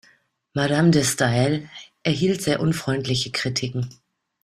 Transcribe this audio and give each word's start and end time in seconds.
Madame 0.55 0.89
de 0.89 1.03
Staël 1.03 1.69
erhielt 2.01 2.41
sehr 2.41 2.59
unfreundliche 2.59 3.29
Kritiken. 3.29 3.87